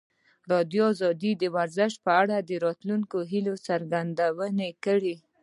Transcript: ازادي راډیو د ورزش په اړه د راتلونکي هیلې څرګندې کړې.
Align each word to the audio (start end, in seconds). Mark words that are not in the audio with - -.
ازادي 0.45 0.81
راډیو 1.03 1.31
د 1.37 1.43
ورزش 1.55 1.93
په 2.05 2.11
اړه 2.21 2.37
د 2.49 2.51
راتلونکي 2.65 3.17
هیلې 3.31 3.53
څرګندې 3.67 4.69
کړې. 4.85 5.15